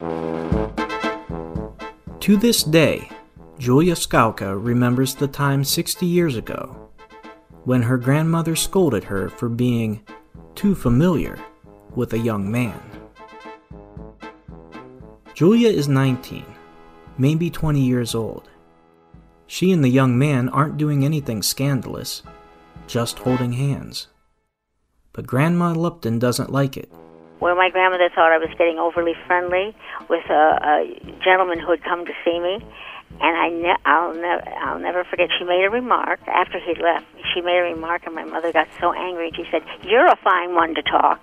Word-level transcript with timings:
To 0.00 0.76
this 2.38 2.62
day, 2.62 3.10
Julia 3.58 3.94
Skalka 3.94 4.56
remembers 4.58 5.14
the 5.14 5.28
time 5.28 5.62
60 5.64 6.06
years 6.06 6.36
ago 6.36 6.88
when 7.64 7.82
her 7.82 7.98
grandmother 7.98 8.56
scolded 8.56 9.04
her 9.04 9.28
for 9.28 9.50
being 9.50 10.02
too 10.54 10.74
familiar 10.74 11.38
with 11.94 12.14
a 12.14 12.18
young 12.18 12.50
man. 12.50 12.80
Julia 15.34 15.68
is 15.68 15.88
19, 15.88 16.46
maybe 17.18 17.50
20 17.50 17.80
years 17.80 18.14
old. 18.14 18.48
She 19.46 19.72
and 19.72 19.84
the 19.84 19.88
young 19.88 20.18
man 20.18 20.48
aren't 20.48 20.78
doing 20.78 21.04
anything 21.04 21.42
scandalous, 21.42 22.22
just 22.86 23.18
holding 23.18 23.52
hands. 23.52 24.06
But 25.12 25.26
Grandma 25.26 25.72
Lupton 25.72 26.18
doesn't 26.18 26.52
like 26.52 26.78
it. 26.78 26.90
Where 27.40 27.54
my 27.54 27.70
grandmother 27.70 28.10
thought 28.14 28.32
I 28.32 28.38
was 28.38 28.50
getting 28.56 28.78
overly 28.78 29.14
friendly 29.26 29.74
with 30.08 30.24
a, 30.30 30.44
a 30.62 31.20
gentleman 31.24 31.58
who 31.58 31.70
had 31.70 31.82
come 31.82 32.04
to 32.04 32.12
see 32.24 32.38
me, 32.38 32.60
and 33.20 33.36
I 33.36 33.48
ne- 33.48 33.82
I'll 33.84 34.14
never 34.14 34.48
I'll 34.48 34.78
never 34.78 35.04
forget. 35.04 35.30
She 35.38 35.44
made 35.44 35.64
a 35.64 35.70
remark 35.70 36.20
after 36.28 36.60
he 36.60 36.74
left. 36.80 37.06
She 37.34 37.40
made 37.40 37.58
a 37.58 37.62
remark, 37.62 38.02
and 38.06 38.14
my 38.14 38.24
mother 38.24 38.52
got 38.52 38.68
so 38.78 38.92
angry. 38.92 39.32
She 39.34 39.44
said, 39.50 39.62
"You're 39.82 40.06
a 40.06 40.16
fine 40.16 40.54
one 40.54 40.74
to 40.74 40.82
talk." 40.82 41.20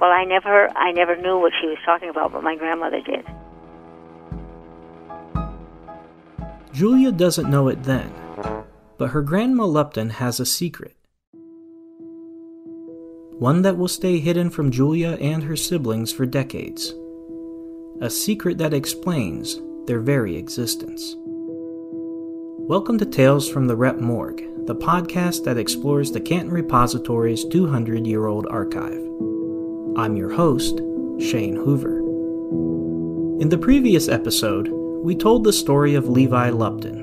Well, 0.00 0.10
I 0.10 0.24
never 0.24 0.70
I 0.76 0.92
never 0.92 1.16
knew 1.16 1.38
what 1.38 1.52
she 1.60 1.66
was 1.66 1.78
talking 1.84 2.08
about, 2.08 2.32
but 2.32 2.42
my 2.42 2.56
grandmother 2.56 3.00
did. 3.00 3.24
Julia 6.72 7.12
doesn't 7.12 7.50
know 7.50 7.68
it 7.68 7.82
then, 7.82 8.12
but 8.98 9.10
her 9.10 9.22
grandma 9.22 9.64
Lupton 9.64 10.10
has 10.10 10.38
a 10.38 10.46
secret. 10.46 10.94
One 13.38 13.62
that 13.62 13.78
will 13.78 13.86
stay 13.86 14.18
hidden 14.18 14.50
from 14.50 14.72
Julia 14.72 15.16
and 15.20 15.44
her 15.44 15.54
siblings 15.54 16.10
for 16.10 16.26
decades. 16.26 16.92
A 18.00 18.10
secret 18.10 18.58
that 18.58 18.74
explains 18.74 19.60
their 19.86 20.00
very 20.00 20.36
existence. 20.36 21.14
Welcome 22.66 22.98
to 22.98 23.06
Tales 23.06 23.48
from 23.48 23.68
the 23.68 23.76
Rep 23.76 23.98
Morgue, 23.98 24.42
the 24.66 24.74
podcast 24.74 25.44
that 25.44 25.56
explores 25.56 26.10
the 26.10 26.20
Canton 26.20 26.50
Repository's 26.50 27.44
200 27.44 28.08
year 28.08 28.26
old 28.26 28.48
archive. 28.48 29.06
I'm 29.96 30.16
your 30.16 30.30
host, 30.30 30.78
Shane 31.20 31.54
Hoover. 31.54 31.98
In 33.40 33.50
the 33.50 33.58
previous 33.58 34.08
episode, 34.08 34.68
we 34.68 35.14
told 35.14 35.44
the 35.44 35.52
story 35.52 35.94
of 35.94 36.08
Levi 36.08 36.50
Lupton, 36.50 37.02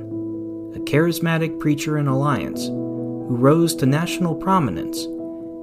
a 0.76 0.80
charismatic 0.80 1.62
preacher 1.62 1.98
in 1.98 2.10
Alliance 2.10 2.66
who 2.66 3.38
rose 3.38 3.74
to 3.76 3.86
national 3.86 4.36
prominence 4.36 5.08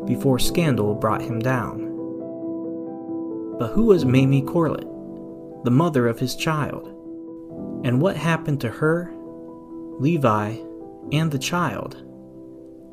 before 0.06 0.38
scandal 0.38 0.94
brought 0.94 1.22
him 1.22 1.38
down. 1.38 1.88
But 3.58 3.72
who 3.72 3.86
was 3.86 4.04
Mamie 4.04 4.42
Corlett, 4.42 4.88
the 5.64 5.70
mother 5.70 6.08
of 6.08 6.18
his 6.18 6.34
child? 6.34 6.88
And 7.84 8.00
what 8.00 8.16
happened 8.16 8.60
to 8.62 8.68
her, 8.68 9.12
Levi, 9.98 10.56
and 11.12 11.30
the 11.30 11.38
child 11.38 12.02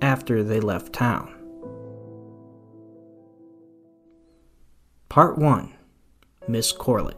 after 0.01 0.43
they 0.43 0.59
left 0.59 0.93
town? 0.93 1.33
Part 5.09 5.37
1 5.37 5.73
Miss 6.47 6.71
Corlett 6.71 7.17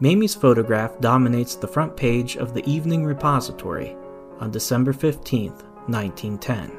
Mamie's 0.00 0.34
photograph 0.34 0.98
dominates 1.00 1.56
the 1.56 1.68
front 1.68 1.96
page 1.96 2.36
of 2.36 2.54
the 2.54 2.64
Evening 2.70 3.04
Repository 3.04 3.96
on 4.40 4.50
December 4.50 4.92
15, 4.92 5.50
1910. 5.86 6.72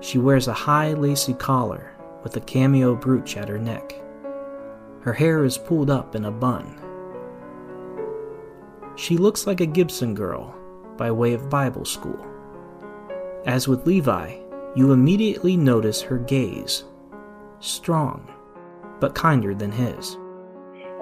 She 0.00 0.18
wears 0.18 0.48
a 0.48 0.52
high 0.52 0.92
lacy 0.92 1.34
collar 1.34 1.96
with 2.22 2.36
a 2.36 2.40
cameo 2.40 2.94
brooch 2.94 3.36
at 3.36 3.48
her 3.48 3.58
neck. 3.58 3.94
Her 5.00 5.12
hair 5.12 5.44
is 5.44 5.58
pulled 5.58 5.90
up 5.90 6.14
in 6.14 6.24
a 6.24 6.30
bun. 6.30 6.80
She 8.96 9.16
looks 9.16 9.46
like 9.46 9.60
a 9.60 9.66
Gibson 9.66 10.14
girl 10.14 10.54
by 10.96 11.10
way 11.10 11.34
of 11.34 11.50
Bible 11.50 11.84
school. 11.84 12.24
As 13.44 13.68
with 13.68 13.86
Levi, 13.86 14.38
you 14.74 14.92
immediately 14.92 15.56
notice 15.56 16.00
her 16.00 16.18
gaze, 16.18 16.84
strong, 17.60 18.32
but 19.00 19.14
kinder 19.14 19.54
than 19.54 19.70
his. 19.70 20.16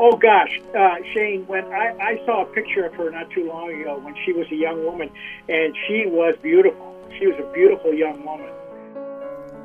Oh 0.05 0.17
gosh, 0.17 0.61
uh, 0.77 0.97
Shane, 1.15 1.47
when 1.47 1.65
I, 1.67 1.97
I 2.01 2.27
saw 2.27 2.43
a 2.43 2.47
picture 2.47 2.85
of 2.85 2.95
her 2.95 3.09
not 3.09 3.31
too 3.31 3.47
long 3.47 3.73
ago 3.73 4.01
when 4.01 4.17
she 4.25 4.33
was 4.33 4.49
a 4.51 4.57
young 4.57 4.85
woman, 4.85 5.09
and 5.49 5.77
she 5.87 6.07
was 6.07 6.35
beautiful. 6.43 6.93
She 7.21 7.29
was 7.29 7.37
a 7.39 7.53
beautiful 7.53 7.95
young 7.95 8.25
woman. 8.25 8.51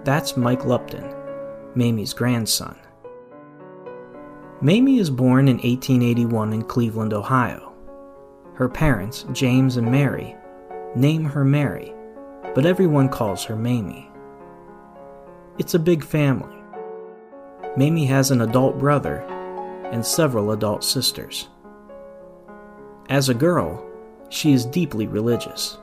That's 0.04 0.38
Mike 0.38 0.64
Lupton, 0.64 1.12
Mamie's 1.74 2.14
grandson. 2.14 2.78
Mamie 4.62 5.00
is 5.00 5.10
born 5.10 5.48
in 5.48 5.56
1881 5.56 6.54
in 6.54 6.62
Cleveland, 6.66 7.16
Ohio. 7.16 7.74
Her 8.54 8.70
parents, 8.70 9.26
James 9.32 9.76
and 9.76 9.90
Mary, 9.92 10.36
name 10.96 11.26
her 11.26 11.44
Mary, 11.44 11.96
but 12.54 12.68
everyone 12.68 13.10
calls 13.10 13.44
her 13.46 13.56
Mamie. 13.56 14.12
It's 15.58 15.74
a 15.74 15.80
big 15.80 16.04
family. 16.04 16.62
Mamie 17.76 18.06
has 18.06 18.30
an 18.30 18.42
adult 18.42 18.78
brother 18.78 19.28
and 19.92 20.06
several 20.06 20.52
adult 20.52 20.84
sisters. 20.84 21.48
As 23.10 23.30
a 23.30 23.34
girl, 23.34 23.86
she 24.30 24.54
is 24.54 24.66
deeply 24.66 25.08
religious. 25.08 25.78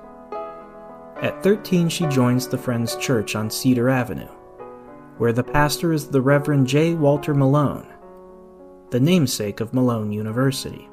At 1.22 1.42
13, 1.42 1.88
she 1.88 2.06
joins 2.06 2.47
the 2.47 2.59
Friends 2.59 2.97
Church 2.97 3.34
on 3.34 3.50
Cedar 3.50 3.88
Avenue, 3.88 4.28
where 5.16 5.32
the 5.32 5.44
pastor 5.44 5.93
is 5.93 6.09
the 6.09 6.20
Reverend 6.20 6.66
J. 6.66 6.94
Walter 6.94 7.34
Malone, 7.34 7.87
the 8.91 9.00
namesake 9.00 9.60
of 9.60 9.72
Malone 9.72 10.12
University. 10.12 10.88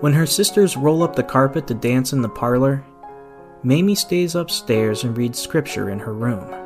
When 0.00 0.14
her 0.14 0.26
sisters 0.26 0.76
roll 0.76 1.02
up 1.02 1.14
the 1.14 1.22
carpet 1.22 1.66
to 1.68 1.74
dance 1.74 2.12
in 2.12 2.22
the 2.22 2.28
parlor, 2.28 2.84
Mamie 3.62 3.94
stays 3.94 4.34
upstairs 4.34 5.04
and 5.04 5.16
reads 5.16 5.38
scripture 5.38 5.90
in 5.90 5.98
her 5.98 6.14
room. 6.14 6.56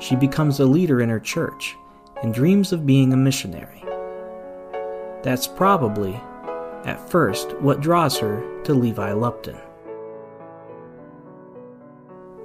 She 0.00 0.14
becomes 0.14 0.60
a 0.60 0.64
leader 0.64 1.00
in 1.00 1.08
her 1.08 1.20
church 1.20 1.76
and 2.22 2.32
dreams 2.32 2.72
of 2.72 2.86
being 2.86 3.12
a 3.12 3.16
missionary. 3.16 3.84
That's 5.22 5.46
probably, 5.46 6.14
at 6.84 7.10
first, 7.10 7.52
what 7.58 7.80
draws 7.80 8.18
her 8.18 8.62
to 8.64 8.74
Levi 8.74 9.12
Lupton. 9.12 9.58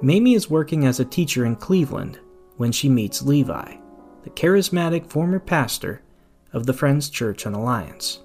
Mamie 0.00 0.34
is 0.34 0.50
working 0.50 0.86
as 0.86 1.00
a 1.00 1.04
teacher 1.04 1.44
in 1.44 1.56
Cleveland 1.56 2.20
when 2.56 2.70
she 2.70 2.88
meets 2.88 3.22
Levi, 3.22 3.76
the 4.22 4.30
charismatic 4.30 5.06
former 5.06 5.40
pastor 5.40 6.02
of 6.52 6.66
the 6.66 6.72
Friends 6.72 7.10
Church 7.10 7.46
on 7.46 7.54
Alliance. 7.54 8.20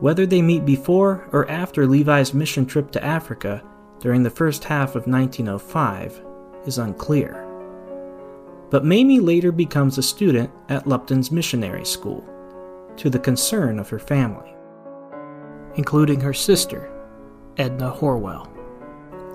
Whether 0.00 0.26
they 0.26 0.42
meet 0.42 0.64
before 0.64 1.28
or 1.32 1.48
after 1.50 1.86
Levi's 1.86 2.34
mission 2.34 2.66
trip 2.66 2.90
to 2.92 3.04
Africa 3.04 3.62
during 4.00 4.22
the 4.22 4.30
first 4.30 4.64
half 4.64 4.90
of 4.90 5.06
1905 5.06 6.22
is 6.66 6.78
unclear 6.78 7.43
but 8.70 8.84
Mamie 8.84 9.20
later 9.20 9.52
becomes 9.52 9.98
a 9.98 10.02
student 10.02 10.50
at 10.68 10.86
Lupton's 10.86 11.30
missionary 11.30 11.84
school, 11.84 12.28
to 12.96 13.10
the 13.10 13.18
concern 13.18 13.78
of 13.78 13.88
her 13.88 13.98
family, 13.98 14.54
including 15.74 16.20
her 16.20 16.32
sister, 16.32 16.90
Edna 17.56 17.90
Horwell. 17.90 18.48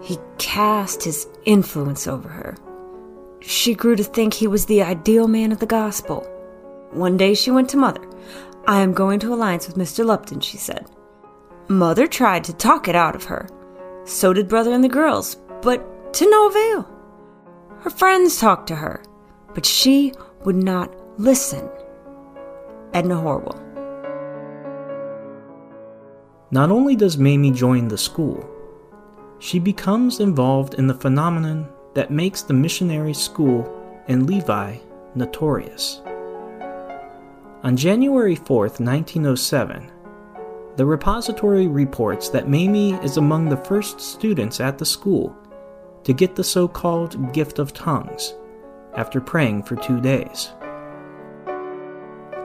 He 0.02 0.18
cast 0.38 1.04
his 1.04 1.28
influence 1.46 2.08
over 2.08 2.30
her. 2.30 2.58
She 3.42 3.74
grew 3.74 3.96
to 3.96 4.04
think 4.04 4.34
he 4.34 4.48
was 4.48 4.66
the 4.66 4.82
ideal 4.82 5.28
man 5.28 5.52
of 5.52 5.60
the 5.60 5.66
gospel. 5.66 6.22
One 6.92 7.18
day 7.18 7.34
she 7.34 7.52
went 7.52 7.70
to 7.70 7.78
Mother. 7.78 8.06
I 8.68 8.82
am 8.82 8.94
going 8.94 9.20
to 9.22 9.34
alliance 9.34 9.68
with 9.68 9.78
Mr. 9.78 10.06
Lupton, 10.06 10.42
she 10.42 10.58
said. 10.58 10.86
Mother 11.68 12.08
tried 12.08 12.44
to 12.46 12.54
talk 12.54 12.88
it 12.88 12.96
out 12.96 13.16
of 13.16 13.26
her. 13.26 13.48
So 14.06 14.34
did 14.34 14.50
Brother 14.50 14.74
and 14.74 14.84
the 14.84 14.90
girls, 14.90 15.38
but 15.62 16.14
to 16.16 16.30
no 16.30 16.50
avail. 16.50 16.90
Her 17.82 17.90
friends 17.90 18.40
talked 18.40 18.68
to 18.68 18.76
her 18.76 19.04
but 19.60 19.66
she 19.66 20.14
would 20.46 20.56
not 20.56 20.90
listen. 21.20 21.70
Edna 22.94 23.16
Horwell. 23.16 23.60
Not 26.50 26.72
only 26.72 26.96
does 26.96 27.18
Mamie 27.18 27.52
join 27.52 27.90
the 27.90 27.98
school, 27.98 28.50
she 29.40 29.60
becomes 29.60 30.22
involved 30.22 30.76
in 30.76 30.88
the 30.88 30.94
phenomenon 30.94 31.68
that 31.94 32.10
makes 32.10 32.42
the 32.42 32.54
missionary 32.54 33.14
school 33.14 33.68
and 34.08 34.30
Levi 34.30 34.78
notorious. 35.14 36.02
On 37.64 37.76
January 37.76 38.38
4th, 38.38 38.80
1907, 38.80 39.92
the 40.78 40.86
repository 40.86 41.68
reports 41.68 42.30
that 42.30 42.48
Mamie 42.48 42.94
is 43.04 43.18
among 43.18 43.50
the 43.50 43.58
first 43.58 44.00
students 44.00 44.62
at 44.62 44.78
the 44.78 44.86
school 44.86 45.36
to 46.06 46.14
get 46.14 46.34
the 46.34 46.46
so 46.46 46.66
called 46.66 47.34
gift 47.34 47.60
of 47.60 47.74
tongues, 47.74 48.36
after 49.00 49.22
praying 49.22 49.64
for 49.64 49.78
two 49.78 50.02
days. 50.02 50.52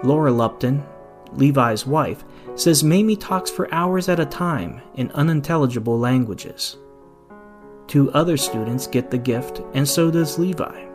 Laura 0.04 0.30
Lupton, 0.30 0.84
Levi's 1.32 1.84
wife, 1.84 2.24
says 2.54 2.84
Mamie 2.84 3.16
talks 3.16 3.50
for 3.50 3.72
hours 3.74 4.08
at 4.08 4.20
a 4.20 4.26
time 4.26 4.80
in 4.94 5.10
unintelligible 5.10 5.98
languages. 5.98 6.76
Two 7.88 8.10
other 8.12 8.36
students 8.36 8.86
get 8.86 9.10
the 9.10 9.18
gift, 9.18 9.62
and 9.74 9.86
so 9.86 10.12
does 10.12 10.38
Levi. 10.38 10.86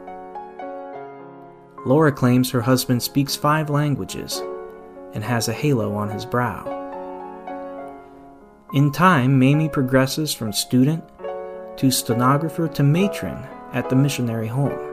Laura 1.86 2.12
claims 2.12 2.50
her 2.50 2.62
husband 2.62 3.04
speaks 3.04 3.36
five 3.36 3.70
languages 3.70 4.42
and 5.14 5.24
has 5.24 5.50
a 5.50 5.54
halo 5.54 5.94
on 5.94 6.10
his 6.10 6.26
brow. 6.26 6.78
In 8.74 8.94
time, 8.94 9.38
Mamie 9.38 9.68
progresses 9.68 10.34
from 10.34 10.54
student 10.54 11.04
to 11.78 11.92
stenographer 11.92 12.70
to 12.70 12.84
matron 12.84 13.46
at 13.74 13.90
the 13.90 13.96
missionary 13.96 14.48
home. 14.48 14.89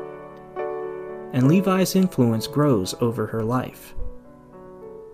And 1.33 1.49
Levi's 1.49 1.97
influence 1.97 2.47
grows 2.47 2.95
over 3.01 3.27
her 3.27 3.43
life. 3.43 3.95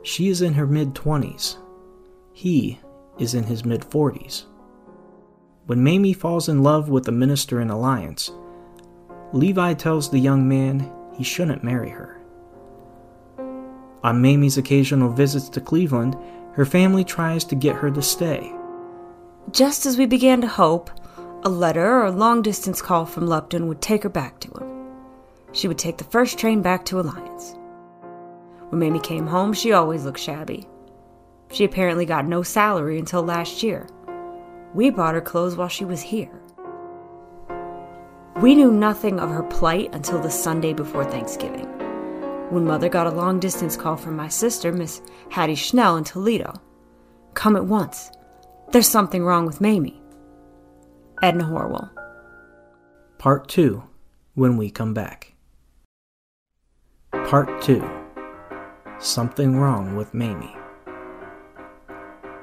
She 0.02 0.28
is 0.28 0.42
in 0.42 0.54
her 0.54 0.66
mid 0.66 0.94
20s. 0.94 1.56
He 2.32 2.80
is 3.18 3.34
in 3.34 3.44
his 3.44 3.64
mid 3.64 3.82
40s. 3.82 4.44
When 5.66 5.82
Mamie 5.82 6.12
falls 6.12 6.48
in 6.48 6.62
love 6.62 6.88
with 6.88 7.04
the 7.04 7.12
minister 7.12 7.60
in 7.60 7.70
Alliance, 7.70 8.32
Levi 9.32 9.74
tells 9.74 10.10
the 10.10 10.18
young 10.18 10.48
man 10.48 10.92
he 11.14 11.24
shouldn't 11.24 11.64
marry 11.64 11.90
her. 11.90 12.20
On 14.02 14.20
Mamie's 14.20 14.58
occasional 14.58 15.10
visits 15.10 15.48
to 15.50 15.60
Cleveland, 15.60 16.16
her 16.54 16.64
family 16.64 17.04
tries 17.04 17.44
to 17.44 17.54
get 17.54 17.76
her 17.76 17.90
to 17.90 18.02
stay. 18.02 18.52
Just 19.52 19.86
as 19.86 19.96
we 19.96 20.06
began 20.06 20.40
to 20.40 20.48
hope, 20.48 20.90
a 21.44 21.48
letter 21.48 22.02
or 22.02 22.10
long 22.10 22.42
distance 22.42 22.82
call 22.82 23.06
from 23.06 23.26
Lupton 23.26 23.68
would 23.68 23.80
take 23.80 24.02
her 24.02 24.08
back 24.08 24.40
to 24.40 24.50
him. 24.50 24.71
She 25.52 25.68
would 25.68 25.78
take 25.78 25.98
the 25.98 26.04
first 26.04 26.38
train 26.38 26.62
back 26.62 26.84
to 26.86 27.00
Alliance. 27.00 27.54
When 28.70 28.80
Mamie 28.80 29.00
came 29.00 29.26
home, 29.26 29.52
she 29.52 29.72
always 29.72 30.04
looked 30.04 30.20
shabby. 30.20 30.66
She 31.50 31.64
apparently 31.64 32.06
got 32.06 32.26
no 32.26 32.42
salary 32.42 32.98
until 32.98 33.22
last 33.22 33.62
year. 33.62 33.86
We 34.72 34.88
bought 34.88 35.14
her 35.14 35.20
clothes 35.20 35.56
while 35.56 35.68
she 35.68 35.84
was 35.84 36.00
here. 36.00 36.40
We 38.40 38.54
knew 38.54 38.72
nothing 38.72 39.20
of 39.20 39.28
her 39.28 39.42
plight 39.42 39.90
until 39.92 40.18
the 40.18 40.30
Sunday 40.30 40.72
before 40.72 41.04
Thanksgiving, 41.04 41.66
when 42.50 42.64
Mother 42.64 42.88
got 42.88 43.06
a 43.06 43.10
long 43.10 43.38
distance 43.38 43.76
call 43.76 43.96
from 43.96 44.16
my 44.16 44.28
sister, 44.28 44.72
Miss 44.72 45.02
Hattie 45.30 45.54
Schnell, 45.54 45.98
in 45.98 46.04
Toledo. 46.04 46.54
Come 47.34 47.56
at 47.56 47.66
once. 47.66 48.10
There's 48.72 48.88
something 48.88 49.22
wrong 49.22 49.44
with 49.44 49.60
Mamie. 49.60 50.02
Edna 51.22 51.44
Horwell. 51.44 51.90
Part 53.18 53.48
2 53.48 53.82
When 54.34 54.56
we 54.56 54.70
come 54.70 54.94
back. 54.94 55.31
Part 57.32 57.62
2 57.62 57.82
Something 58.98 59.56
wrong 59.56 59.96
with 59.96 60.12
Mamie. 60.12 60.54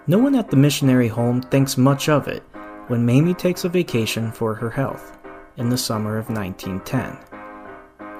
No 0.07 0.17
one 0.17 0.33
at 0.33 0.49
the 0.49 0.57
missionary 0.57 1.07
home 1.07 1.43
thinks 1.43 1.77
much 1.77 2.09
of 2.09 2.27
it 2.27 2.41
when 2.87 3.05
Mamie 3.05 3.35
takes 3.35 3.65
a 3.65 3.69
vacation 3.69 4.31
for 4.31 4.55
her 4.55 4.71
health 4.71 5.15
in 5.57 5.69
the 5.69 5.77
summer 5.77 6.17
of 6.17 6.31
1910. 6.31 7.11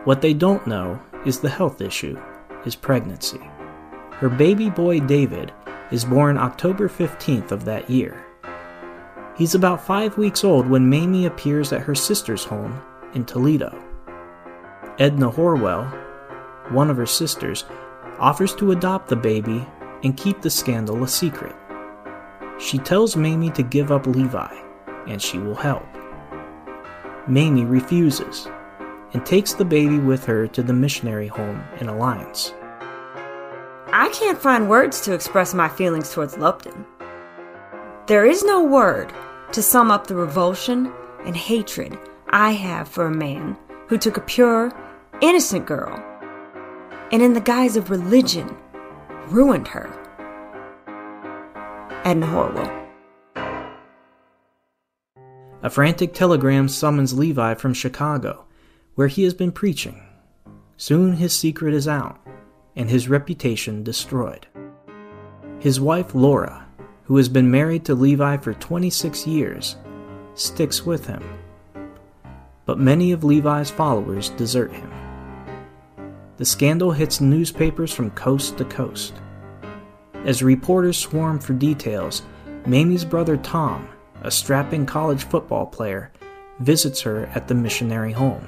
What 0.05 0.21
they 0.21 0.31
don't 0.31 0.67
know 0.67 1.01
is 1.25 1.39
the 1.39 1.49
health 1.49 1.81
issue 1.81 2.21
is 2.67 2.75
pregnancy. 2.75 3.41
Her 4.11 4.29
baby 4.29 4.69
boy 4.69 4.99
David 4.99 5.51
is 5.89 6.05
born 6.05 6.37
October 6.37 6.87
15th 6.87 7.49
of 7.49 7.65
that 7.65 7.89
year. 7.89 8.23
He's 9.35 9.55
about 9.55 9.83
five 9.83 10.19
weeks 10.19 10.43
old 10.43 10.69
when 10.69 10.87
Mamie 10.87 11.25
appears 11.25 11.73
at 11.73 11.81
her 11.81 11.95
sister's 11.95 12.43
home 12.43 12.79
in 13.15 13.25
Toledo. 13.25 13.75
Edna 14.99 15.31
Horwell, 15.31 16.08
one 16.71 16.89
of 16.89 16.97
her 16.97 17.05
sisters, 17.05 17.65
offers 18.19 18.55
to 18.55 18.71
adopt 18.71 19.07
the 19.07 19.15
baby 19.15 19.65
and 20.03 20.17
keep 20.17 20.41
the 20.41 20.49
scandal 20.49 21.03
a 21.03 21.07
secret. 21.07 21.55
She 22.59 22.77
tells 22.77 23.15
Mamie 23.15 23.51
to 23.51 23.63
give 23.63 23.91
up 23.91 24.05
Levi, 24.05 24.53
and 25.07 25.21
she 25.21 25.39
will 25.39 25.55
help. 25.55 25.85
Mamie 27.27 27.65
refuses 27.65 28.47
and 29.13 29.25
takes 29.25 29.53
the 29.53 29.65
baby 29.65 29.97
with 29.97 30.25
her 30.25 30.47
to 30.47 30.61
the 30.61 30.73
missionary 30.73 31.27
home 31.27 31.63
in 31.79 31.87
Alliance. 31.87 32.53
I 33.91 34.09
can't 34.13 34.37
find 34.37 34.69
words 34.69 35.01
to 35.01 35.13
express 35.13 35.53
my 35.53 35.67
feelings 35.67 36.13
towards 36.13 36.37
Lupton. 36.37 36.85
There 38.07 38.25
is 38.25 38.43
no 38.43 38.63
word 38.63 39.13
to 39.51 39.63
sum 39.63 39.89
up 39.89 40.07
the 40.07 40.15
revulsion 40.15 40.91
and 41.25 41.35
hatred 41.35 41.97
I 42.29 42.51
have 42.51 42.87
for 42.87 43.07
a 43.07 43.11
man 43.11 43.57
who 43.87 43.97
took 43.97 44.17
a 44.17 44.21
pure, 44.21 44.71
innocent 45.21 45.65
girl 45.65 46.03
and, 47.11 47.21
in 47.21 47.33
the 47.33 47.41
guise 47.41 47.75
of 47.75 47.89
religion, 47.89 48.55
ruined 49.27 49.67
her. 49.69 49.89
Edna 52.03 52.27
Horwell. 52.27 52.87
A 55.61 55.69
frantic 55.69 56.13
telegram 56.13 56.69
summons 56.69 57.13
Levi 57.13 57.53
from 57.55 57.73
Chicago, 57.73 58.45
where 58.95 59.07
he 59.07 59.23
has 59.23 59.33
been 59.33 59.51
preaching. 59.51 60.01
Soon 60.77 61.13
his 61.13 61.33
secret 61.33 61.73
is 61.73 61.87
out, 61.87 62.19
and 62.75 62.89
his 62.89 63.09
reputation 63.09 63.83
destroyed. 63.83 64.47
His 65.59 65.81
wife, 65.81 66.15
Laura, 66.15 66.65
who 67.03 67.17
has 67.17 67.27
been 67.27 67.51
married 67.51 67.83
to 67.85 67.95
Levi 67.95 68.37
for 68.37 68.53
26 68.53 69.27
years, 69.27 69.75
sticks 70.35 70.85
with 70.85 71.07
him. 71.07 71.23
But 72.65 72.79
many 72.79 73.11
of 73.11 73.23
Levi's 73.23 73.69
followers 73.69 74.29
desert 74.29 74.71
him. 74.71 74.89
The 76.39 76.45
scandal 76.45 76.93
hits 76.93 77.19
newspapers 77.19 77.93
from 77.93 78.11
coast 78.11 78.57
to 78.57 78.63
coast. 78.63 79.13
As 80.23 80.41
reporters 80.41 80.97
swarm 80.97 81.37
for 81.37 81.51
details, 81.51 82.21
Mamie's 82.65 83.03
brother 83.03 83.35
Tom, 83.35 83.89
a 84.21 84.31
strapping 84.31 84.85
college 84.85 85.25
football 85.25 85.65
player, 85.65 86.13
visits 86.61 87.01
her 87.01 87.25
at 87.35 87.49
the 87.49 87.55
missionary 87.55 88.13
home. 88.13 88.47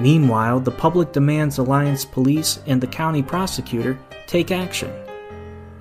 Meanwhile, 0.00 0.60
the 0.60 0.70
public 0.70 1.12
demands 1.12 1.58
Alliance 1.58 2.06
Police 2.06 2.60
and 2.66 2.80
the 2.80 2.86
county 2.86 3.22
prosecutor 3.22 3.98
take 4.26 4.50
action. 4.50 4.90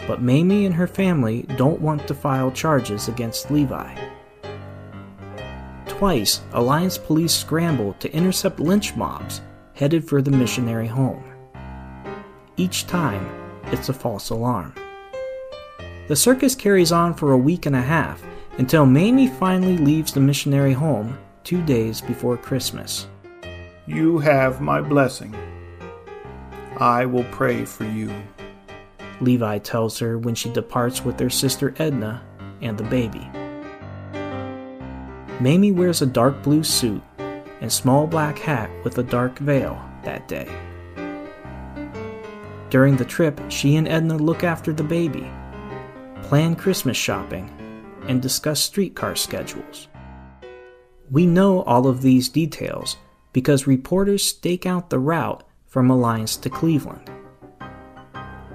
But 0.05 0.21
Mamie 0.21 0.65
and 0.65 0.75
her 0.75 0.87
family 0.87 1.43
don't 1.55 1.79
want 1.79 2.09
to 2.09 2.13
file 2.13 2.51
charges 2.51 3.07
against 3.07 3.49
Levi. 3.49 3.95
Twice, 5.87 6.41
Alliance 6.51 6.97
Police 6.97 7.33
scramble 7.33 7.93
to 8.01 8.13
intercept 8.13 8.59
lynch 8.59 8.97
mobs 8.97 9.39
headed 9.73 10.07
for 10.07 10.21
the 10.21 10.31
missionary 10.31 10.87
home. 10.87 11.23
Each 12.57 12.85
time, 12.85 13.29
it's 13.65 13.89
a 13.89 13.93
false 13.93 14.29
alarm. 14.29 14.73
The 16.07 16.15
circus 16.15 16.53
carries 16.53 16.91
on 16.91 17.13
for 17.13 17.31
a 17.31 17.37
week 17.37 17.65
and 17.65 17.75
a 17.75 17.81
half 17.81 18.23
until 18.57 18.85
Mamie 18.85 19.27
finally 19.27 19.77
leaves 19.77 20.13
the 20.13 20.19
missionary 20.19 20.73
home 20.73 21.17
two 21.43 21.63
days 21.63 22.01
before 22.01 22.37
Christmas. 22.37 23.07
You 23.87 24.19
have 24.19 24.61
my 24.61 24.81
blessing. 24.81 25.35
I 26.77 27.05
will 27.05 27.25
pray 27.25 27.65
for 27.65 27.85
you. 27.85 28.13
Levi 29.21 29.57
tells 29.59 29.99
her 29.99 30.17
when 30.17 30.35
she 30.35 30.49
departs 30.49 31.03
with 31.03 31.17
their 31.17 31.29
sister 31.29 31.73
Edna 31.77 32.21
and 32.61 32.77
the 32.77 32.83
baby. 32.83 33.29
Mamie 35.39 35.71
wears 35.71 36.01
a 36.01 36.05
dark 36.05 36.43
blue 36.43 36.63
suit 36.63 37.01
and 37.63 37.71
small 37.71 38.05
black 38.05 38.37
hat 38.37 38.69
with 38.83 38.97
a 38.97 39.03
dark 39.03 39.39
veil 39.39 39.81
that 40.03 40.27
day. 40.27 40.53
During 42.69 42.97
the 42.97 43.05
trip, 43.05 43.39
she 43.47 43.77
and 43.77 43.87
Edna 43.87 44.17
look 44.17 44.43
after 44.43 44.73
the 44.73 44.83
baby, 44.83 45.31
plan 46.23 46.57
Christmas 46.57 46.97
shopping, 46.97 47.49
and 48.09 48.21
discuss 48.21 48.59
streetcar 48.59 49.15
schedules. 49.15 49.87
We 51.09 51.25
know 51.25 51.61
all 51.61 51.87
of 51.87 52.01
these 52.01 52.27
details 52.27 52.97
because 53.31 53.65
reporters 53.65 54.25
stake 54.25 54.65
out 54.65 54.89
the 54.89 54.99
route 54.99 55.45
from 55.65 55.89
Alliance 55.89 56.35
to 56.37 56.49
Cleveland. 56.49 57.09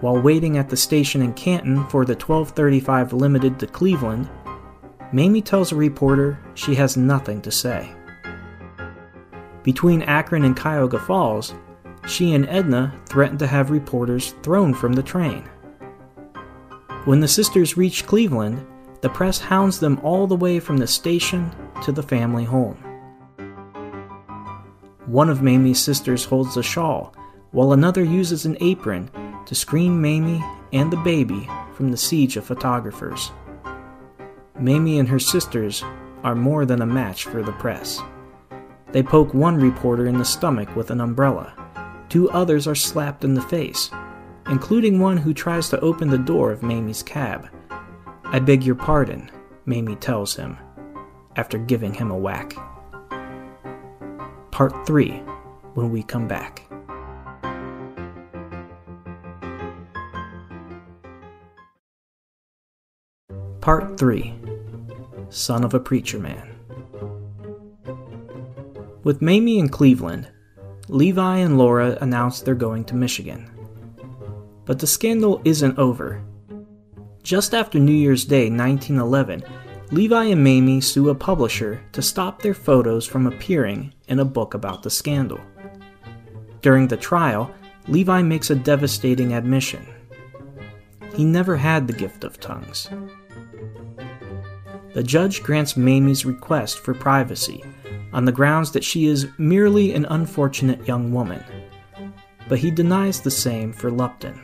While 0.03 0.21
waiting 0.21 0.59
at 0.59 0.69
the 0.69 0.77
station 0.77 1.23
in 1.23 1.33
Canton 1.33 1.89
for 1.89 2.05
the 2.05 2.13
1235 2.13 3.15
Limited 3.15 3.59
to 3.61 3.67
Cleveland, 3.67 4.29
Mamie 5.15 5.41
tells 5.41 5.73
a 5.73 5.77
reporter 5.77 6.39
she 6.55 6.75
has 6.75 6.99
nothing 6.99 7.41
to 7.41 7.51
say. 7.51 7.95
Between 9.69 10.01
Akron 10.01 10.45
and 10.45 10.57
Cuyahoga 10.57 10.99
Falls, 10.99 11.53
she 12.07 12.33
and 12.33 12.49
Edna 12.49 12.99
threaten 13.05 13.37
to 13.37 13.47
have 13.47 13.71
reporters 13.71 14.35
thrown 14.43 14.73
from 14.73 14.95
the 14.95 15.03
train. 15.03 15.43
When 17.05 17.21
the 17.21 17.29
sisters 17.29 17.77
reach 17.77 18.07
Cleveland, 18.07 18.67
the 19.03 19.11
press 19.11 19.39
hounds 19.39 19.79
them 19.79 20.01
all 20.03 20.27
the 20.27 20.35
way 20.35 20.59
from 20.59 20.79
the 20.79 20.87
station 20.87 21.55
to 21.83 21.93
the 21.93 22.03
family 22.03 22.45
home. 22.45 22.77
One 25.05 25.29
of 25.29 25.43
Mamie's 25.43 25.83
sisters 25.83 26.25
holds 26.25 26.57
a 26.57 26.63
shawl, 26.63 27.15
while 27.51 27.75
another 27.75 28.03
uses 28.03 28.47
an 28.47 28.57
apron 28.63 29.11
to 29.45 29.55
screen 29.55 30.01
Mamie 30.01 30.43
and 30.73 30.91
the 30.91 30.97
baby 30.97 31.47
from 31.75 31.91
the 31.91 31.99
siege 31.99 32.39
of 32.39 32.47
photographers. 32.47 33.33
Mamie 34.59 34.99
and 34.99 35.11
her 35.11 35.19
sisters 35.19 35.85
are 36.25 36.35
more 36.35 36.65
than 36.65 36.81
a 36.81 36.87
match 36.87 37.25
for 37.25 37.43
the 37.43 37.53
press. 37.53 38.01
They 38.93 39.03
poke 39.03 39.35
one 39.35 39.57
reporter 39.57 40.07
in 40.07 40.19
the 40.19 40.25
stomach 40.25 40.75
with 40.75 40.91
an 40.91 41.01
umbrella. 41.01 41.55
Two 42.09 42.31
others 42.31 42.67
are 42.67 42.75
slapped 42.75 43.25
in 43.25 43.35
the 43.35 43.43
face, 43.43 43.91
including 44.49 44.99
one 44.99 45.19
who 45.19 45.35
tries 45.35 45.69
to 45.69 45.81
open 45.81 46.09
the 46.09 46.19
door 46.19 46.51
of 46.51 46.63
Mamie's 46.63 47.03
cab. 47.03 47.49
I 48.25 48.39
beg 48.39 48.65
your 48.65 48.75
pardon, 48.75 49.31
Mamie 49.67 49.97
tells 49.97 50.35
him. 50.37 50.57
after 51.37 51.57
giving 51.57 51.95
him 51.95 52.11
a 52.11 52.17
whack. 52.17 52.53
Part 54.51 54.87
3 54.87 55.11
when 55.75 55.93
we 55.93 56.03
come 56.03 56.27
back. 56.27 56.65
Part 63.61 63.99
3 63.99 64.35
Son 65.29 65.63
of 65.63 65.75
a 65.75 65.81
Preacher 65.81 66.19
Man. 66.19 66.58
With 69.09 69.23
Mamie 69.23 69.59
in 69.59 69.71
Cleveland, 69.71 70.29
Levi 70.89 71.39
and 71.39 71.57
Laura 71.57 71.97
announce 72.03 72.43
they're 72.43 72.55
going 72.55 72.85
to 72.85 72.95
Michigan. 72.95 73.51
But 74.67 74.79
the 74.79 74.87
scandal 74.87 75.41
isn't 75.47 75.79
over. 75.79 76.23
Just 77.23 77.55
after 77.55 77.79
New 77.79 77.91
Year's 77.91 78.27
Day 78.27 78.51
1911, 78.51 79.45
Levi 79.93 80.25
and 80.25 80.45
Mamie 80.45 80.83
sue 80.83 81.09
a 81.09 81.15
publisher 81.15 81.83
to 81.93 82.03
stop 82.03 82.43
their 82.43 82.53
photos 82.53 83.07
from 83.07 83.27
appearing 83.27 83.95
in 84.09 84.19
a 84.19 84.27
book 84.27 84.53
about 84.53 84.83
the 84.83 84.91
scandal. 84.91 85.41
During 86.61 86.87
the 86.87 86.99
trial, 86.99 87.51
Levi 87.87 88.21
makes 88.21 88.51
a 88.51 88.57
devastating 88.57 89.33
admission. 89.33 89.87
He 91.15 91.25
never 91.25 91.57
had 91.57 91.87
the 91.87 91.95
gift 91.95 92.25
of 92.25 92.41
tongues. 92.41 92.91
The 94.93 95.03
judge 95.03 95.43
grants 95.43 95.79
Mamie's 95.79 96.27
request 96.27 96.81
for 96.81 96.93
privacy 96.93 97.65
on 98.13 98.25
the 98.25 98.33
grounds 98.33 98.71
that 98.73 98.85
she 98.85 99.07
is 99.07 99.29
merely 99.39 99.93
an 99.93 100.07
unfortunate 100.07 100.87
young 100.87 101.13
woman, 101.13 101.43
but 102.49 102.59
he 102.59 102.71
denies 102.71 103.21
the 103.21 103.31
same 103.31 103.73
for 103.73 103.91
Lupton. 103.91 104.41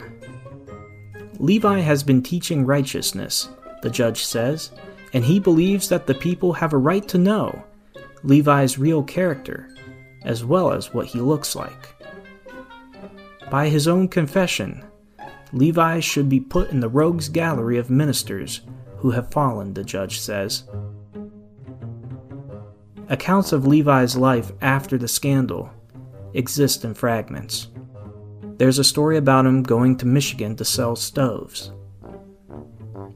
Levi 1.39 1.81
has 1.81 2.03
been 2.03 2.23
teaching 2.23 2.65
righteousness, 2.65 3.49
the 3.83 3.91
judge 3.91 4.25
says, 4.25 4.71
and 5.13 5.25
he 5.25 5.39
believes 5.39 5.89
that 5.89 6.07
the 6.07 6.15
people 6.15 6.53
have 6.53 6.73
a 6.73 6.79
right 6.79 7.07
to 7.09 7.19
know 7.19 7.65
Levi's 8.23 8.79
real 8.79 9.03
character, 9.03 9.75
as 10.23 10.45
well 10.45 10.73
as 10.73 10.95
what 10.95 11.07
he 11.07 11.21
looks 11.21 11.55
like. 11.55 11.95
By 13.51 13.69
his 13.69 13.87
own 13.87 14.09
confession, 14.09 14.85
Levi 15.53 16.01
should 16.01 16.29
be 16.29 16.41
put 16.41 16.71
in 16.71 16.81
the 16.81 16.89
rogues 16.89 17.29
gallery 17.29 17.79
of 17.79 17.91
ministers 17.91 18.63
who 18.97 19.11
have 19.11 19.31
fallen, 19.31 19.75
the 19.75 19.85
judge 19.85 20.19
says. 20.19 20.65
Accounts 23.09 23.53
of 23.53 23.67
Levi's 23.67 24.17
life 24.17 24.53
after 24.63 24.97
the 24.97 25.09
scandal 25.09 25.71
exist 26.33 26.85
in 26.85 26.95
fragments. 26.95 27.69
There's 28.57 28.79
a 28.79 28.85
story 28.85 29.17
about 29.17 29.47
him 29.47 29.63
going 29.63 29.97
to 29.99 30.07
Michigan 30.07 30.57
to 30.57 30.65
sell 30.65 30.97
stoves. 30.97 31.71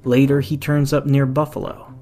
Later, 0.05 0.41
he 0.41 0.57
turns 0.57 0.93
up 0.93 1.07
near 1.07 1.27
Buffalo. 1.27 1.95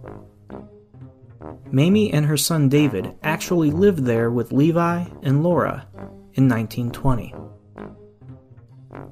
Mamie 1.71 2.13
and 2.13 2.27
her 2.27 2.37
son 2.37 2.69
David 2.69 3.15
actually 3.23 3.71
lived 3.71 4.05
there 4.05 4.31
with 4.31 4.53
Levi 4.53 5.05
and 5.23 5.43
Laura 5.43 5.87
in 6.35 6.49
1920. 6.49 7.35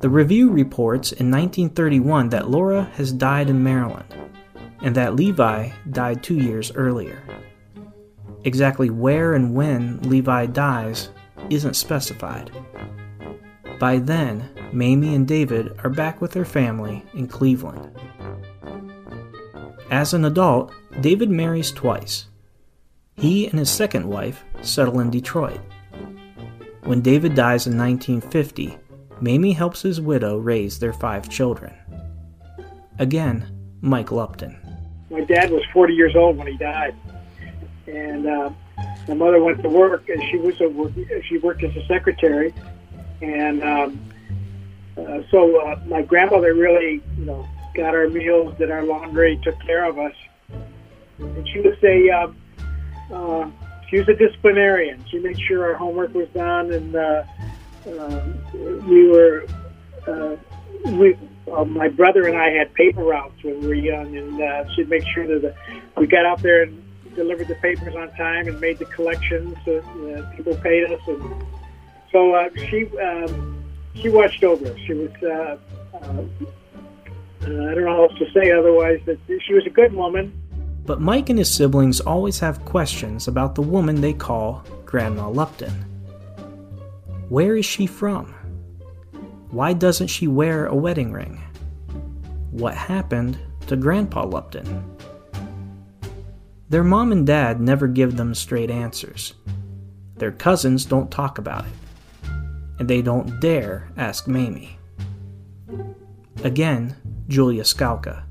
The 0.01 0.09
review 0.09 0.51
reports 0.51 1.13
in 1.13 1.31
1931 1.31 2.29
that 2.31 2.51
Laura 2.51 2.85
has 2.95 3.13
died 3.13 3.49
in 3.51 3.63
Maryland 3.63 4.15
and 4.83 4.95
that 4.95 5.15
Levi 5.17 5.71
died 5.91 6.23
two 6.23 6.37
years 6.37 6.71
earlier. 6.73 7.23
Exactly 8.45 8.91
where 8.91 9.35
and 9.35 9.55
when 9.55 10.01
Levi 10.03 10.47
dies 10.47 11.09
isn't 11.51 11.75
specified. 11.75 12.51
By 13.81 13.99
then, 13.99 14.49
Mamie 14.73 15.15
and 15.15 15.27
David 15.27 15.79
are 15.83 15.91
back 15.91 16.21
with 16.21 16.33
their 16.33 16.45
family 16.45 17.05
in 17.15 17.27
Cleveland. 17.27 17.91
As 19.91 20.15
an 20.15 20.25
adult, 20.25 20.73
David 21.01 21.31
marries 21.31 21.71
twice. 21.71 22.27
He 23.17 23.47
and 23.47 23.59
his 23.59 23.71
second 23.71 24.09
wife 24.09 24.45
settle 24.63 25.01
in 25.01 25.11
Detroit. 25.11 25.61
When 26.85 27.01
David 27.01 27.35
dies 27.35 27.67
in 27.67 27.79
1950, 27.79 28.77
Mamie 29.21 29.53
helps 29.53 29.83
his 29.83 30.01
widow 30.01 30.37
raise 30.37 30.79
their 30.79 30.93
five 30.93 31.29
children. 31.29 31.73
Again, 32.99 33.47
Mike 33.81 34.13
Lupton. 34.13 34.59
My 35.11 35.21
dad 35.21 35.51
was 35.51 35.63
40 35.73 35.95
years 35.95 36.17
old 36.17 36.37
when 36.37 36.47
he 36.47 36.57
died, 36.59 36.95
and 37.87 38.27
uh, 38.27 38.51
my 39.09 39.15
mother 39.15 39.43
went 39.43 39.63
to 39.63 39.69
work, 39.69 40.09
and 40.09 40.23
she 40.31 40.39
was 40.39 40.61
a, 40.61 41.23
she 41.23 41.39
worked 41.39 41.63
as 41.63 41.77
a 41.77 41.87
secretary, 41.87 42.55
and 43.21 43.63
um, 43.63 44.13
uh, 44.97 45.19
so 45.31 45.61
uh, 45.61 45.81
my 45.87 46.03
grandmother 46.03 46.55
really, 46.55 47.03
you 47.19 47.25
know, 47.25 47.47
got 47.75 47.95
our 47.95 48.09
meals, 48.09 48.57
did 48.59 48.71
our 48.71 48.85
laundry, 48.85 49.39
took 49.43 49.59
care 49.61 49.85
of 49.85 49.99
us, 49.99 50.15
and 51.19 51.49
she 51.49 51.61
was 51.61 51.77
a 51.83 52.11
uh, 52.11 53.15
uh, 53.15 53.51
she 53.89 53.99
was 53.99 54.09
a 54.09 54.15
disciplinarian. 54.15 55.05
She 55.11 55.19
made 55.19 55.41
sure 55.41 55.65
our 55.65 55.75
homework 55.75 56.15
was 56.15 56.29
done, 56.31 56.73
and 56.73 56.97
uh, 56.97 57.25
uh, 57.87 58.27
we 58.89 59.09
were 59.09 59.47
uh, 60.07 60.37
we 60.85 61.17
uh, 61.53 61.65
my 61.65 61.89
brother 61.89 62.27
and 62.27 62.37
I 62.37 62.51
had 62.51 62.73
paper 62.75 63.05
routes 63.05 63.43
when 63.43 63.61
we 63.61 63.67
were 63.67 63.75
young, 63.75 64.17
and 64.17 64.41
uh, 64.41 64.65
she'd 64.75 64.89
make 64.89 65.05
sure 65.15 65.27
that 65.27 65.43
the, 65.43 65.55
we 66.01 66.07
got 66.07 66.25
out 66.25 66.43
there 66.43 66.63
and 66.63 66.84
delivered 67.15 67.49
the 67.49 67.55
papers 67.57 67.95
on 67.95 68.11
time 68.13 68.49
and 68.49 68.61
made 68.61 68.79
the 68.79 68.87
collections. 68.87 69.57
So, 69.65 69.79
uh, 69.79 70.37
people 70.37 70.55
paid 70.57 70.91
us, 70.91 71.01
and 71.07 71.45
so 72.11 72.35
uh, 72.35 72.49
she 72.69 72.87
um, 72.99 73.65
she 73.95 74.09
watched 74.09 74.45
over 74.45 74.67
us. 74.67 74.79
She 74.87 74.95
was. 74.95 75.11
Uh, 75.23 75.57
uh, 75.95 76.25
I 77.43 77.47
don't 77.47 77.85
know 77.85 77.89
how 77.89 78.03
else 78.05 78.19
to 78.19 78.31
say 78.33 78.51
otherwise. 78.51 79.01
That 79.07 79.19
she 79.47 79.55
was 79.55 79.67
a 79.67 79.71
good 79.71 79.93
woman. 79.93 80.33
But 80.87 81.01
Mike 81.01 81.31
and 81.31 81.39
his 81.39 81.53
siblings 81.53 82.01
always 82.01 82.39
have 82.41 82.65
questions 82.65 83.27
about 83.27 83.55
the 83.55 83.63
woman 83.63 84.01
they 84.01 84.13
call 84.13 84.65
Grandma 84.85 85.31
Lupton. 85.31 85.73
Where 87.31 87.57
is 87.57 87.65
she 87.65 87.87
from? 87.87 88.35
Why 89.51 89.73
doesn't 89.73 90.09
she 90.09 90.27
wear 90.29 90.67
a 90.67 90.75
wedding 90.75 91.11
ring? 91.11 91.41
What 92.51 92.75
happened 92.75 93.39
to 93.67 93.77
Grandpa 93.77 94.27
Lupton? 94.27 94.85
Their 96.69 96.85
mom 96.85 97.13
and 97.13 97.27
dad 97.27 97.61
never 97.61 97.87
give 97.87 98.17
them 98.17 98.35
straight 98.35 98.71
answers. 98.71 99.35
Their 100.17 100.33
cousins 100.33 100.85
don't 100.85 101.11
talk 101.11 101.39
about 101.39 101.65
it. 101.65 102.31
And 102.79 102.89
they 102.89 103.03
don't 103.03 103.41
dare 103.41 103.91
ask 103.97 104.27
Mamie. 104.27 104.79
Again, 106.43 106.97
Julia 107.29 107.63
Skalka. 107.63 108.25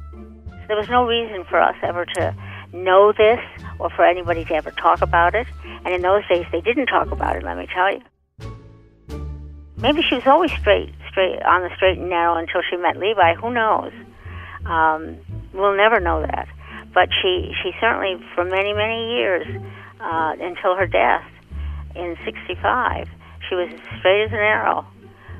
There 0.68 0.78
was 0.78 0.90
no 0.90 1.06
reason 1.06 1.46
for 1.46 1.62
us 1.62 1.75
ever 1.84 2.06
to 2.06 2.36
know 2.74 3.12
this 3.12 3.40
or 3.80 3.90
for 3.92 4.06
anybody 4.06 4.46
to 4.46 4.56
ever 4.56 4.72
talk 4.72 5.02
about 5.02 5.36
it. 5.36 5.48
And 5.86 5.94
in 5.94 6.02
those 6.02 6.28
days, 6.28 6.46
they 6.52 6.62
didn't 6.62 6.88
talk 6.88 7.12
about 7.12 7.36
it, 7.36 7.44
let 7.44 7.58
me 7.58 7.68
tell 7.74 7.94
you. 7.94 8.02
Maybe 9.78 10.02
she 10.02 10.16
was 10.16 10.25
always 10.25 10.52
straight 10.52 10.94
straight 11.13 11.42
on 11.44 11.62
the 11.62 11.70
straight 11.75 12.00
and 12.00 12.10
narrow 12.10 12.36
until 12.36 12.62
she 12.70 12.75
met 12.75 12.98
Levi. 12.98 13.36
Who 13.36 13.54
knows? 13.54 13.94
Um, 14.66 15.18
we'll 15.54 15.78
never 15.78 16.00
know 16.00 16.22
that. 16.22 16.48
But 16.93 17.09
she 17.21 17.53
she 17.62 17.71
certainly 17.81 18.23
for 18.35 18.43
many 18.43 18.73
many 18.73 19.15
years 19.15 19.47
uh, 20.00 20.35
until 20.39 20.75
her 20.75 20.88
death 20.88 21.25
in 21.95 22.15
'65, 22.25 23.09
she 23.50 23.55
was 23.55 23.69
straight 24.00 24.25
as 24.25 24.31
an 24.31 24.39
arrow. 24.39 24.85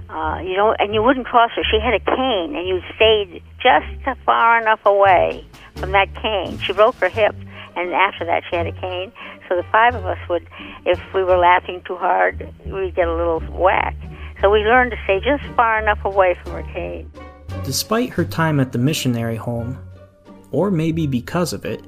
Uh, 0.10 0.40
you 0.42 0.56
know, 0.56 0.76
and 0.78 0.94
you 0.94 1.02
wouldn't 1.02 1.26
cross 1.26 1.50
her. 1.56 1.64
She 1.64 1.80
had 1.80 1.94
a 1.94 2.00
cane, 2.00 2.56
and 2.56 2.68
you 2.68 2.82
stayed 2.96 3.42
just 3.62 4.20
far 4.26 4.62
enough 4.62 4.82
away 4.86 5.46
from 5.76 5.92
that 5.94 6.14
cane. 6.16 6.60
She 6.60 6.74
broke 6.74 6.96
her 6.96 7.10
hip, 7.10 7.36
and 7.76 7.94
after 7.94 8.26
that, 8.26 8.44
she 8.50 8.56
had 8.56 8.68
a 8.68 8.72
cane. 8.74 9.12
So 9.50 9.56
the 9.56 9.64
five 9.72 9.96
of 9.96 10.06
us 10.06 10.18
would, 10.30 10.48
if 10.86 11.00
we 11.14 11.24
were 11.24 11.38
laughing 11.38 11.82
too 11.86 11.96
hard, 11.96 12.48
we'd 12.66 12.96
get 12.96 13.08
a 13.08 13.16
little 13.16 13.40
whack. 13.40 13.96
So 14.42 14.50
we 14.50 14.60
learned 14.60 14.92
to 14.92 14.98
stay 15.06 15.20
just 15.20 15.44
far 15.56 15.82
enough 15.82 16.04
away 16.06 16.36
from 16.44 16.52
her 16.54 16.74
cane. 16.74 17.12
Despite 17.64 18.10
her 18.10 18.26
time 18.26 18.60
at 18.60 18.72
the 18.72 18.78
missionary 18.78 19.38
home, 19.38 19.78
or 20.54 20.72
maybe 20.72 21.06
because 21.06 21.52
of 21.52 21.66
it, 21.66 21.84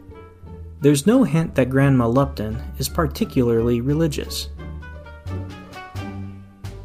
there's 0.82 1.08
no 1.08 1.24
hint 1.24 1.56
that 1.56 1.70
Grandma 1.70 2.08
Lupton 2.08 2.62
is 2.78 2.90
particularly 2.90 3.80
religious. 3.80 4.50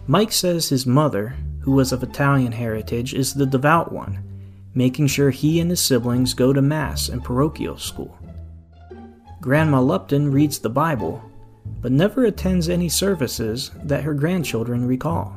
Mike 0.07 0.31
says 0.31 0.69
his 0.69 0.87
mother, 0.87 1.35
who 1.61 1.73
was 1.73 1.93
of 1.93 2.03
Italian 2.03 2.53
heritage, 2.53 3.15
is 3.15 3.35
the 3.35 3.47
devout 3.47 3.93
one, 3.93 4.23
making 4.75 5.07
sure 5.07 5.31
he 5.31 5.59
and 5.59 5.71
his 5.71 5.81
siblings 5.81 6.35
go 6.35 6.53
to 6.53 6.63
Mass 6.63 7.09
and 7.09 7.25
parochial 7.25 7.77
school. 7.77 8.17
Grandma 9.41 9.81
Lupton 9.81 10.31
reads 10.31 10.59
the 10.59 10.71
Bible, 10.71 11.23
but 11.81 11.93
never 11.93 12.25
attends 12.25 12.69
any 12.69 12.89
services 12.89 13.71
that 13.85 14.05
her 14.05 14.15
grandchildren 14.15 14.87
recall. 14.87 15.35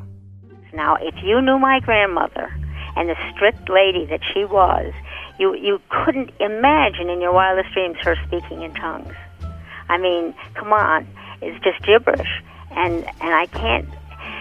Now, 0.74 0.96
if 0.96 1.16
you 1.24 1.42
knew 1.42 1.60
my 1.60 1.80
grandmother 1.80 2.54
and 2.96 3.08
the 3.08 3.16
strict 3.34 3.70
lady 3.70 4.06
that 4.08 4.22
she 4.34 4.46
was, 4.46 4.94
you 5.40 5.56
you 5.56 5.82
couldn't 5.90 6.32
imagine 6.40 7.10
in 7.10 7.22
your 7.22 7.34
wildest 7.34 7.74
dreams 7.74 7.98
her 8.02 8.16
speaking 8.28 8.62
in 8.62 8.74
tongues. 8.74 9.14
I 9.90 9.98
mean, 9.98 10.34
come 10.54 10.74
on, 10.74 11.08
it's 11.42 11.62
just 11.64 11.82
gibberish, 11.84 12.42
and 12.72 13.06
and 13.22 13.34
I 13.34 13.48
can't. 13.48 13.88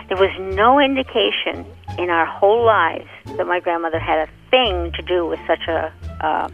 There 0.08 0.16
was 0.16 0.30
no 0.54 0.78
indication 0.78 1.64
in 1.98 2.10
our 2.10 2.26
whole 2.26 2.64
lives 2.64 3.08
that 3.36 3.46
my 3.46 3.60
grandmother 3.60 3.98
had 3.98 4.28
a 4.28 4.30
thing 4.50 4.92
to 4.92 5.02
do 5.02 5.26
with 5.26 5.40
such 5.46 5.66
a, 5.68 5.92
uh, 6.20 6.48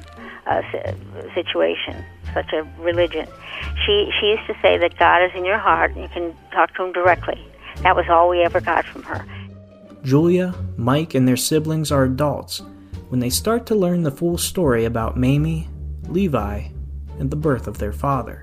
a 0.46 1.34
situation. 1.34 2.04
such 2.34 2.52
a 2.52 2.62
religion. 2.80 3.26
She 3.84 4.10
she 4.20 4.26
used 4.26 4.46
to 4.46 4.54
say 4.62 4.78
that 4.78 4.98
God 4.98 5.24
is 5.24 5.32
in 5.34 5.44
your 5.44 5.58
heart 5.58 5.92
and 5.92 6.02
you 6.02 6.08
can 6.08 6.34
talk 6.52 6.74
to 6.76 6.84
him 6.84 6.92
directly. 6.92 7.40
That 7.82 7.96
was 7.96 8.06
all 8.08 8.28
we 8.28 8.42
ever 8.42 8.60
got 8.60 8.84
from 8.84 9.02
her. 9.04 9.24
Julia, 10.04 10.54
Mike, 10.76 11.14
and 11.14 11.26
their 11.26 11.36
siblings 11.36 11.90
are 11.90 12.04
adults 12.04 12.62
when 13.08 13.20
they 13.20 13.30
start 13.30 13.66
to 13.66 13.74
learn 13.74 14.02
the 14.02 14.10
full 14.10 14.38
story 14.38 14.84
about 14.84 15.16
Mamie, 15.16 15.68
Levi, 16.08 16.68
and 17.18 17.30
the 17.30 17.36
birth 17.36 17.66
of 17.66 17.78
their 17.78 17.92
father. 17.92 18.42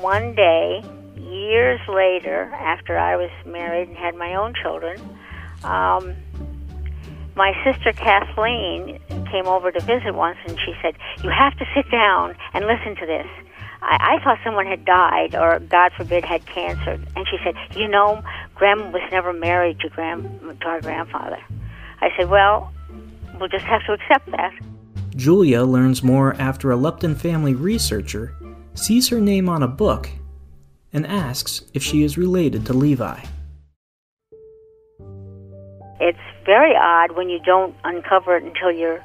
One 0.00 0.34
day, 0.34 0.82
years 1.16 1.80
later, 1.88 2.50
after 2.54 2.98
I 2.98 3.16
was 3.16 3.30
married 3.46 3.88
and 3.88 3.96
had 3.96 4.14
my 4.16 4.34
own 4.34 4.54
children, 4.60 5.00
um, 5.62 6.14
my 7.36 7.52
sister 7.64 7.92
Kathleen 7.92 8.98
came 9.30 9.46
over 9.46 9.72
to 9.72 9.80
visit 9.80 10.14
once 10.14 10.38
and 10.46 10.58
she 10.60 10.74
said, 10.80 10.94
You 11.22 11.30
have 11.30 11.56
to 11.58 11.66
sit 11.74 11.90
down 11.90 12.36
and 12.52 12.66
listen 12.66 12.96
to 12.96 13.06
this. 13.06 13.26
I, 13.82 14.16
I 14.18 14.24
thought 14.24 14.38
someone 14.44 14.66
had 14.66 14.84
died 14.84 15.34
or, 15.34 15.58
God 15.58 15.92
forbid, 15.96 16.24
had 16.24 16.46
cancer. 16.46 17.00
And 17.16 17.26
she 17.28 17.38
said, 17.42 17.54
You 17.76 17.88
know, 17.88 18.22
Grandma 18.54 18.90
was 18.90 19.02
never 19.10 19.32
married 19.32 19.80
to, 19.80 19.88
grand, 19.88 20.60
to 20.60 20.66
our 20.66 20.80
grandfather. 20.80 21.42
I 22.00 22.10
said, 22.16 22.28
Well, 22.28 22.73
we'll 23.38 23.48
just 23.48 23.64
have 23.64 23.84
to 23.86 23.92
accept 23.92 24.30
that. 24.30 24.52
Julia 25.16 25.62
learns 25.62 26.02
more 26.02 26.34
after 26.40 26.70
a 26.70 26.76
Lupton 26.76 27.14
family 27.14 27.54
researcher 27.54 28.34
sees 28.74 29.08
her 29.08 29.20
name 29.20 29.48
on 29.48 29.62
a 29.62 29.68
book 29.68 30.10
and 30.92 31.06
asks 31.06 31.62
if 31.72 31.82
she 31.82 32.02
is 32.02 32.18
related 32.18 32.66
to 32.66 32.72
Levi. 32.72 33.20
It's 36.00 36.18
very 36.44 36.74
odd 36.76 37.16
when 37.16 37.28
you 37.30 37.38
don't 37.44 37.74
uncover 37.84 38.36
it 38.36 38.42
until 38.42 38.72
you're 38.72 39.02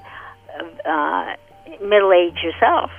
uh, 0.86 1.36
middle 1.82 2.12
aged 2.12 2.44
yourself 2.44 2.92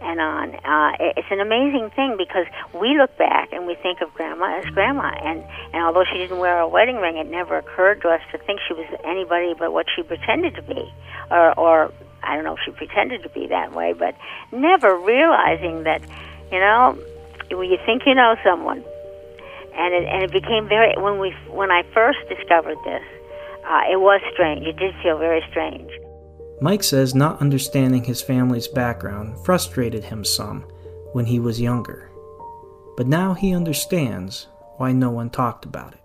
and 0.00 0.20
on. 0.20 0.54
Uh, 0.56 0.96
it's 1.16 1.28
an 1.30 1.40
amazing 1.40 1.90
thing 1.96 2.16
because 2.16 2.46
we 2.74 2.96
look 2.98 3.16
back 3.16 3.52
and 3.52 3.66
we 3.66 3.74
think 3.76 4.00
of 4.00 4.12
grandma 4.14 4.58
as 4.58 4.66
grandma, 4.66 5.08
and 5.08 5.44
and 5.72 5.82
although 5.82 6.04
she 6.04 6.18
didn't 6.18 6.38
wear 6.38 6.60
a 6.60 6.68
wedding 6.68 6.96
ring, 6.96 7.16
it 7.16 7.28
never 7.30 7.56
occurred 7.58 8.02
to 8.02 8.08
us 8.08 8.20
to 8.32 8.38
think 8.38 8.60
she 8.66 8.74
was 8.74 8.86
anybody 9.04 9.54
but 9.58 9.72
what 9.72 9.86
she 9.94 10.02
pretended 10.02 10.54
to 10.54 10.62
be, 10.62 10.92
or 11.30 11.58
or 11.58 11.92
I 12.22 12.34
don't 12.34 12.44
know 12.44 12.54
if 12.54 12.60
she 12.64 12.72
pretended 12.72 13.22
to 13.22 13.28
be 13.30 13.46
that 13.48 13.72
way, 13.72 13.92
but 13.92 14.14
never 14.52 14.96
realizing 14.96 15.84
that, 15.84 16.02
you 16.52 16.58
know, 16.58 16.98
when 17.50 17.70
you 17.70 17.78
think 17.86 18.02
you 18.06 18.14
know 18.14 18.36
someone, 18.44 18.84
and 19.74 19.94
it 19.94 20.04
and 20.04 20.22
it 20.24 20.32
became 20.32 20.68
very 20.68 20.94
when 20.96 21.18
we 21.18 21.30
when 21.48 21.70
I 21.70 21.82
first 21.94 22.18
discovered 22.28 22.78
this, 22.84 23.02
uh, 23.64 23.82
it 23.90 24.00
was 24.00 24.20
strange. 24.32 24.66
It 24.66 24.76
did 24.76 24.94
feel 25.02 25.18
very 25.18 25.44
strange. 25.50 25.90
Mike 26.60 26.82
says 26.82 27.14
not 27.14 27.40
understanding 27.40 28.02
his 28.02 28.22
family's 28.22 28.68
background 28.68 29.38
frustrated 29.44 30.04
him 30.04 30.24
some 30.24 30.62
when 31.12 31.26
he 31.26 31.38
was 31.38 31.60
younger, 31.60 32.10
but 32.96 33.06
now 33.06 33.34
he 33.34 33.54
understands 33.54 34.46
why 34.76 34.92
no 34.92 35.10
one 35.10 35.28
talked 35.28 35.64
about 35.64 35.92
it. 35.92 36.00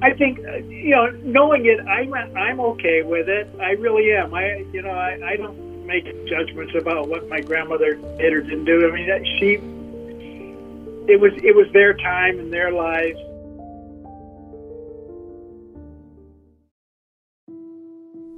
I 0.00 0.14
think 0.14 0.38
uh, 0.46 0.56
you 0.56 0.90
know, 0.90 1.10
knowing 1.22 1.66
it, 1.66 1.80
I'm 1.86 2.14
I'm 2.14 2.60
okay 2.60 3.02
with 3.02 3.28
it. 3.28 3.48
I 3.60 3.72
really 3.72 4.12
am. 4.12 4.32
I 4.32 4.64
you 4.72 4.80
know, 4.80 4.90
I, 4.90 5.18
I 5.24 5.36
don't 5.36 5.86
make 5.86 6.04
judgments 6.26 6.74
about 6.74 7.08
what 7.08 7.28
my 7.28 7.40
grandmother 7.40 7.94
did 7.94 8.32
or 8.32 8.40
didn't 8.40 8.64
do. 8.64 8.88
I 8.88 8.94
mean, 8.94 9.08
that 9.08 9.26
she 9.38 9.54
it 11.12 11.20
was 11.20 11.32
it 11.42 11.54
was 11.54 11.66
their 11.72 11.94
time 11.94 12.38
and 12.38 12.52
their 12.52 12.70
lives. 12.72 13.18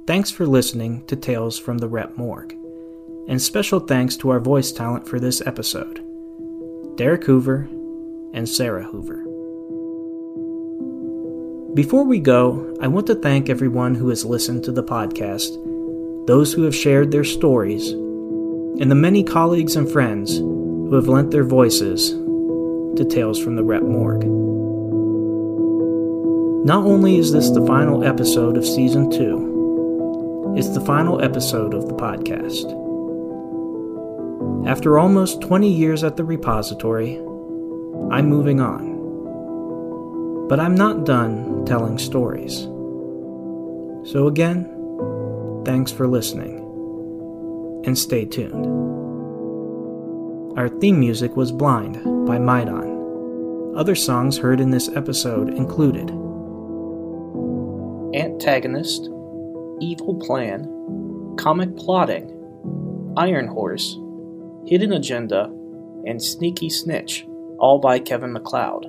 Thanks 0.07 0.29
for 0.29 0.45
listening 0.45 1.03
to 1.07 1.15
Tales 1.15 1.57
from 1.57 1.79
the 1.79 1.87
Rep 1.87 2.15
Morgue, 2.15 2.53
and 3.27 3.41
special 3.41 3.79
thanks 3.79 4.15
to 4.17 4.29
our 4.29 4.39
voice 4.39 4.71
talent 4.71 5.07
for 5.07 5.19
this 5.19 5.41
episode 5.47 5.99
Derek 6.95 7.23
Hoover 7.23 7.67
and 8.31 8.47
Sarah 8.47 8.83
Hoover. 8.83 9.23
Before 11.73 12.03
we 12.03 12.19
go, 12.19 12.77
I 12.79 12.87
want 12.87 13.07
to 13.07 13.15
thank 13.15 13.49
everyone 13.49 13.95
who 13.95 14.09
has 14.09 14.23
listened 14.23 14.63
to 14.65 14.71
the 14.71 14.83
podcast, 14.83 15.57
those 16.27 16.53
who 16.53 16.61
have 16.61 16.75
shared 16.75 17.09
their 17.09 17.23
stories, 17.23 17.89
and 17.89 18.91
the 18.91 18.95
many 18.95 19.23
colleagues 19.23 19.75
and 19.75 19.91
friends 19.91 20.37
who 20.37 20.93
have 20.93 21.07
lent 21.07 21.31
their 21.31 21.43
voices 21.43 22.11
to 22.11 23.07
Tales 23.09 23.43
from 23.43 23.55
the 23.55 23.63
Rep 23.63 23.81
Morgue. 23.81 24.23
Not 26.63 26.85
only 26.85 27.17
is 27.17 27.31
this 27.31 27.49
the 27.49 27.65
final 27.65 28.03
episode 28.03 28.55
of 28.55 28.67
Season 28.67 29.09
2, 29.09 29.54
it's 30.55 30.69
the 30.69 30.79
final 30.79 31.21
episode 31.21 31.73
of 31.73 31.89
the 31.89 31.93
podcast. 31.93 32.71
After 34.65 34.97
almost 34.97 35.41
20 35.41 35.69
years 35.69 36.01
at 36.01 36.15
the 36.15 36.23
repository, 36.23 37.17
I'm 38.09 38.29
moving 38.29 38.61
on. 38.61 40.47
But 40.47 40.61
I'm 40.61 40.73
not 40.73 41.05
done 41.05 41.65
telling 41.65 41.97
stories. 41.97 42.61
So, 44.09 44.27
again, 44.27 44.63
thanks 45.65 45.91
for 45.91 46.07
listening. 46.07 46.61
And 47.85 47.97
stay 47.97 48.23
tuned. 48.23 48.65
Our 50.57 50.69
theme 50.69 51.01
music 51.01 51.35
was 51.35 51.51
Blind 51.51 52.01
by 52.25 52.39
Maidon. 52.39 53.73
Other 53.75 53.95
songs 53.95 54.37
heard 54.37 54.61
in 54.61 54.69
this 54.69 54.87
episode 54.95 55.49
included 55.49 56.11
Antagonist 58.15 59.09
Evil 59.79 60.15
Plan, 60.15 61.35
Comic 61.37 61.75
Plotting, 61.75 62.31
Iron 63.17 63.47
Horse, 63.47 63.97
Hidden 64.65 64.93
Agenda, 64.93 65.45
and 66.05 66.21
Sneaky 66.21 66.69
Snitch, 66.69 67.25
all 67.59 67.79
by 67.79 67.99
Kevin 67.99 68.33
MacLeod, 68.33 68.85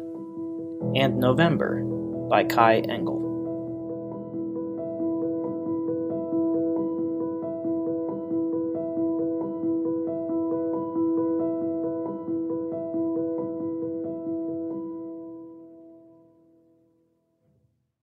and 0.94 1.18
November 1.18 1.82
by 2.28 2.44
Kai 2.44 2.80
Engel. 2.88 3.15